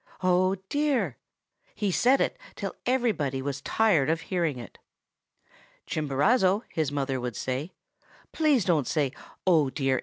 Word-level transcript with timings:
oh, 0.23 0.55
dear!' 0.67 1.19
He 1.75 1.91
said 1.91 2.19
it 2.21 2.35
till 2.55 2.73
everybody 2.87 3.39
was 3.39 3.61
tired 3.61 4.09
of 4.09 4.21
hearing 4.21 4.57
it. 4.57 4.79
"'Chimborazo,' 5.85 6.63
his 6.73 6.91
mother 6.91 7.21
would 7.21 7.35
say, 7.35 7.71
'please 8.31 8.65
don't 8.65 8.87
say, 8.87 9.11
"Oh, 9.45 9.69
dear!" 9.69 9.99